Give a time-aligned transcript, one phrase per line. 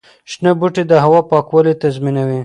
[0.31, 2.39] شنه بوټي د هوا پاکوالي تضمینوي.